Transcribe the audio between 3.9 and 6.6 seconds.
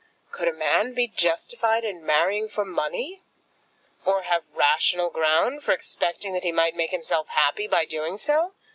or have rational ground for expecting that he